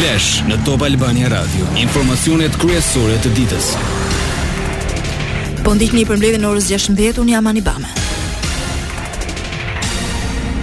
[0.00, 3.66] Flash në Top Albania Radio, informacionet kryesore të ditës.
[5.66, 7.60] Po ndihni për mbledhjen e orës 16:00 un jam Ani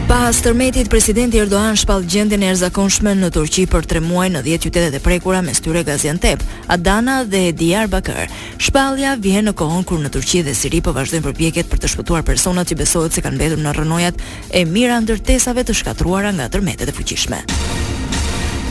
[0.09, 4.63] Pas tërmetit presidenti Erdogan shpall gjendjen e arzakonshme në Turqi për 3 muaj në 10
[4.65, 8.31] qytetet e prekura mes tyre Gaziantep, Adana dhe Diyarbakir.
[8.57, 12.23] Shpallja vjen në kohën kur në Turqi dhe Siri po vazhdojnë përpjekjet për të shpëtuar
[12.25, 14.15] personat që besohet se kanë mbetur në rrënojat
[14.49, 17.45] e mira ndërtesave të shkatruara nga tërmetet e fuqishme.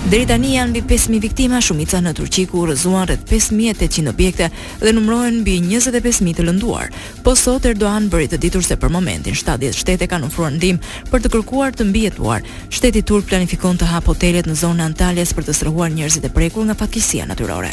[0.06, 4.46] Deri tani janë mbi 5000 viktima, shumica në Turqi ku rrëzuan rreth 5800 objekte
[4.78, 6.92] dhe numërohen mbi 25000 të lënduar.
[7.26, 11.24] Po sot Erdogan bëri të ditur se për momentin 70 shtete kanë ofruar ndihmë për
[11.26, 12.46] të kërkuar të mbijetuar.
[12.70, 16.32] Shteti turk planifikon të hapë hotelet në zonën e Antalyas për të strehuar njerëzit e
[16.38, 17.72] prekur nga fatkeqësia natyrore.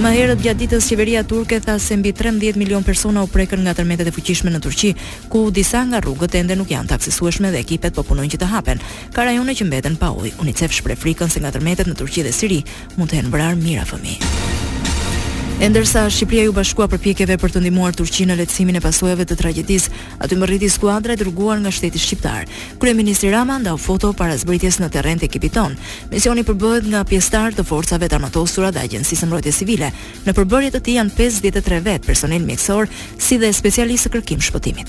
[0.00, 3.74] Më herët gjatë ditës qeveria turke tha se mbi 13 milion persona u prekën nga
[3.76, 4.94] tërmetet e fuqishme në Turqi,
[5.28, 8.48] ku disa nga rrugët ende nuk janë të aksesueshme dhe ekipet po punojnë që të
[8.54, 8.80] hapen.
[9.12, 10.32] Ka rajone që mbeten pa ujë.
[10.40, 12.62] UNICEF shpreh frikën se nga tërmetet në Turqi dhe Siri
[12.96, 14.51] mund të henë vrarë mira fëmijë.
[15.62, 19.36] E ndërsa Shqipëria ju bashkua përpjekjeve për të ndihmuar Turqinë në lehtësimin e pasojave të
[19.38, 22.48] tragjedisë, aty mbërriti skuadra e dërguar nga shteti shqiptar.
[22.82, 25.76] Kryeministri Rama ndau foto para zbritjes në terren të ekipit ton.
[26.10, 29.88] Misioni përbohet nga pjesëtar të forcave të armatosura dhe agjencisë mbrojtjes civile.
[30.26, 32.84] Në përbërje të tij janë 53 vet personel mjekësor
[33.26, 34.88] si dhe specialistë kërkim shpëtimit.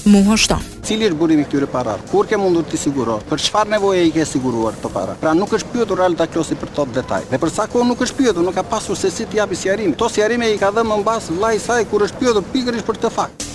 [0.09, 0.61] Mu hoshton.
[0.87, 2.05] Cili është burimi këtyre parave?
[2.11, 3.17] Kur ke mundur të siguro?
[3.29, 5.13] Për çfarë nevoje i ke siguruar këto para?
[5.21, 7.21] Pra nuk është pyetur të Klosi për këto detaj.
[7.31, 9.93] Dhe për sa kohë nuk është pyetur, nuk ka pasur se si ti japi sjarrim.
[9.93, 12.97] to sjarrim i ka dhënë më mbas vllai i saj kur është pyetur pikërisht për
[12.97, 13.48] këtë fakt.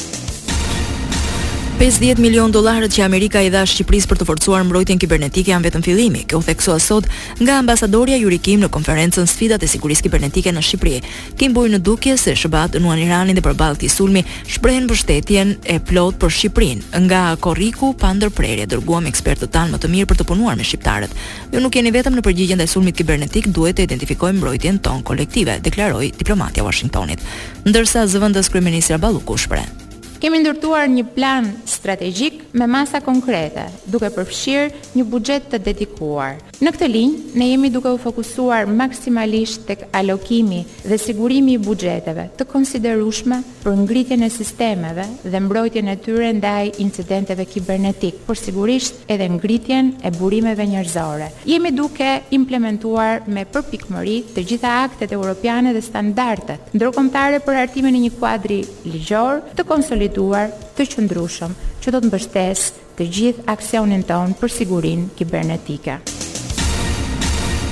[1.85, 5.83] 50 milion dollarët që Amerika i dha Shqipërisë për të forcuar mbrojtjen kibernetike janë vetëm
[5.85, 6.23] fillimi.
[6.25, 7.11] Kjo theksua sot
[7.45, 11.03] nga ambasadorja Yurikim në konferencën Sfidat e sigurisë kibernetike në Shqipëri.
[11.37, 15.77] Kim bui në dukje se Shqipërat nuan Iranin dhe përballë këtij sulmi shprehen mbështetjen e
[15.85, 17.05] plot për Shqipërinë.
[17.05, 21.13] Nga Korriku pa ndërprerje dërguam ekspertët tanë më të mirë për të punuar me shqiptarët.
[21.53, 25.61] Ju nuk jeni vetëm në përgjigjen e sulmit kibernetik, duhet të identifikojmë mbrojtjen tonë kolektive,
[25.61, 27.21] deklaroi diplomatia Washingtonit.
[27.69, 29.84] Ndërsa zëvendës kryeminist Balluku shpreh
[30.25, 36.39] Kemi ndërtuar një plan strategjik me masa konkrete, duke përfshirë një buxhet të dedikuar.
[36.65, 42.25] Në këtë linjë, ne jemi duke u fokusuar maksimalisht tek alokimi dhe sigurimi i buxheteve
[42.39, 49.03] të konsiderueshme për ngritjen e sistemeve dhe mbrojtjen e tyre ndaj incidenteve kibernetik, por sigurisht
[49.13, 51.29] edhe ngritjen e burimeve njerëzore.
[51.51, 58.05] Jemi duke implementuar me përpikmëri të gjitha aktet europiane dhe standardet ndërkombëtare për hartimin e
[58.09, 62.65] një kuadri ligjor të konsoliduar përfituar të qëndrushëm që do të mbështes
[62.97, 65.99] të gjithë aksionin ton për sigurin kibernetika.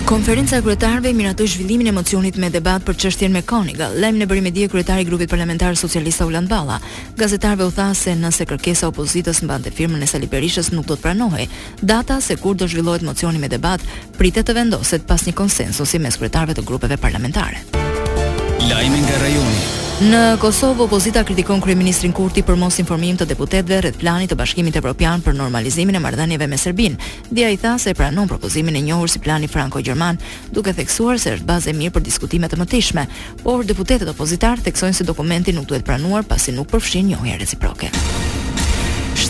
[0.02, 4.44] Konferenca e kryetarëve miratoi zhvillimin e mocionit me debat për çështjen koniga, Lajm në bërim
[4.44, 6.80] me dije kryetari i grupit parlamentar socialist Ulan Balla.
[7.16, 10.96] Gazetarëve u tha se nëse kërkesa e opozitës mbante firmën e Sali Berishës nuk do
[10.98, 11.48] të pranohej.
[11.80, 13.80] Data se kur do zhvillohet mocioni me debat
[14.18, 17.62] pritet të vendoset pas një konsensusi mes kryetarëve të grupeve parlamentare.
[18.68, 19.80] Lajmi nga rajoni.
[20.00, 24.74] Në Kosovë, opozita kritikon kryeministrin Kurti për mos informim të deputetëve rreth planit të Bashkimit
[24.80, 26.96] Evropian për normalizimin e marrëdhënieve me Serbinë.
[27.30, 30.18] Dia i tha se e pranon propozimin e njohur si plani franko-gjerman,
[30.50, 33.06] duke theksuar se është bazë e mirë për diskutime të mëtejshme,
[33.44, 37.92] por deputetët opozitar theksojnë se dokumenti nuk duhet pranuar pasi nuk përfshin njohje reciproke.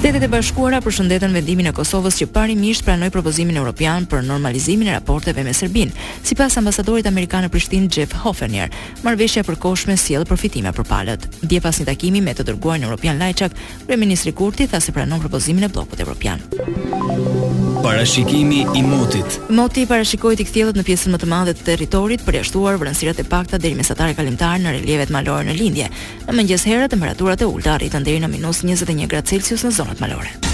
[0.03, 4.97] Shtetet e Bashkuara përshëndetën vendimin e Kosovës që parimisht pranoi propozimin Europian për normalizimin e
[4.97, 5.95] raporteve me Serbinë,
[6.27, 8.75] sipas ambasadorit amerikan në Prishtinë Jeff Hoffenier.
[9.07, 11.29] Marrëveshja e përkohshme sjell përfitime për palët.
[11.47, 13.55] Dje pas një takimi me të dërguarin Europian Lajçak,
[13.87, 16.43] kryeministri Kurti tha se pranon propozimin e bllokut evropian.
[16.43, 17.42] Thank you.
[17.83, 19.39] Parashikimi i motit.
[19.51, 23.59] Moti parashikohet i kthjellët në pjesën më të madhe të territorit, përjashtuar vranësirat e pakta
[23.59, 25.91] deri mesatare kalimtar në relievet malore në lindje.
[26.29, 30.05] Në mëngjes herët, temperaturat e ulta arritën deri në minus 21 gradë Celsius në zonat
[30.07, 30.52] malore.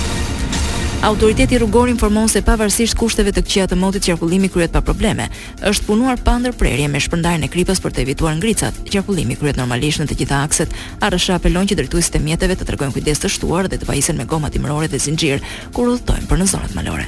[1.03, 5.29] Autoriteti rrugor informon se pavarësisht kushteve të këqija të motit qarkullimi kryhet pa probleme.
[5.63, 8.81] Është punuar pa ndërprerje me shpërndarjen e kripës për të evituar ngricat.
[8.91, 10.75] Qarkullimi kryhet normalisht në të gjitha akset.
[11.01, 14.25] arësha apelon që drejtuesit e mjeteve të tregojnë kujdes të shtuar dhe të pajisen me
[14.25, 15.39] goma timrore dhe zinxhir
[15.73, 17.07] kur udhtojnë për në zonat malore.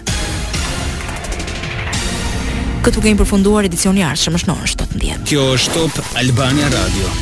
[2.87, 5.27] Këtu kemi përfunduar edicionin e ardhshëm shënor 17.
[5.27, 7.21] Kjo është Top Albania Radio.